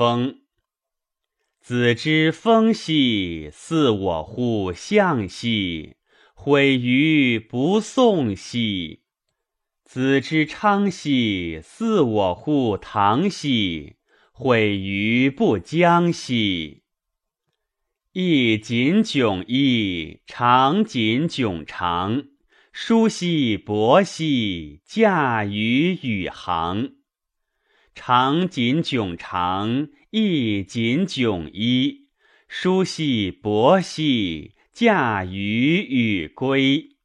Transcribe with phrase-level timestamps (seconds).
[0.00, 0.38] 风。
[1.60, 5.96] 子之风兮，似我乎象兮；
[6.32, 9.02] 毁于不宋兮。
[9.84, 13.96] 子之昌兮，似我乎唐兮；
[14.32, 16.82] 毁于不将兮。
[18.12, 22.24] 亦锦迥衣，长锦迥长。
[22.72, 26.99] 舒兮薄兮，驾于宇航。
[27.94, 32.08] 长锦迥长，亦锦迥衣。
[32.48, 36.96] 舒兮薄兮，驾鱼与归。